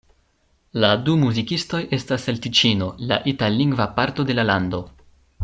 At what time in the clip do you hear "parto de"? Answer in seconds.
4.01-4.39